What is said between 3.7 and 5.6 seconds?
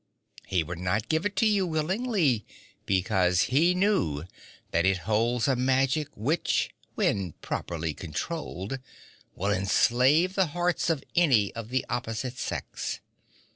knew that it holds a